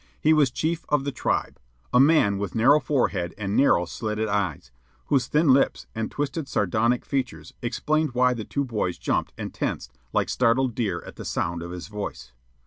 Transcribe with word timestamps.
He 0.19 0.33
was 0.33 0.49
chief 0.49 0.83
of 0.89 1.03
the 1.03 1.11
tribe, 1.11 1.59
a 1.93 1.99
man 1.99 2.39
with 2.39 2.55
narrow 2.55 2.79
forehead 2.79 3.35
and 3.37 3.55
narrow 3.55 3.85
slitted 3.85 4.27
eyes, 4.29 4.71
whose 5.09 5.27
thin 5.27 5.49
lips 5.53 5.85
and 5.93 6.09
twisted 6.09 6.47
sardonic 6.47 7.05
features 7.05 7.53
explained 7.61 8.15
why 8.15 8.33
the 8.33 8.43
two 8.43 8.65
boys 8.65 8.97
jumped 8.97 9.31
and 9.37 9.53
tensed 9.53 9.93
like 10.11 10.29
startled 10.29 10.73
deer 10.73 11.03
at 11.05 11.17
the 11.17 11.23
sound 11.23 11.61
of 11.61 11.69
his 11.69 11.87
voice. 11.87 12.31